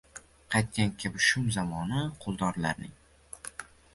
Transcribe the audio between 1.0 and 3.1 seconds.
kabi shum zamoni quldorlarning.